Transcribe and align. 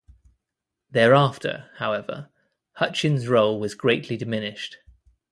Thereafter, 0.89 1.69
however, 1.75 2.31
Hutchins's 2.77 3.27
role 3.27 3.59
was 3.59 3.75
greatly 3.75 4.17
diminished. 4.17 4.77